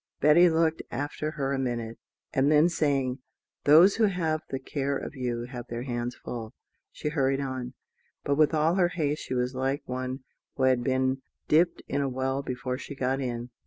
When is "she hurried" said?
6.91-7.39